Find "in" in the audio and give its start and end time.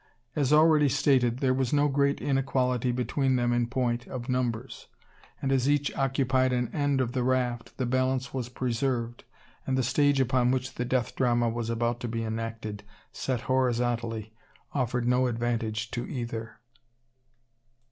3.53-3.67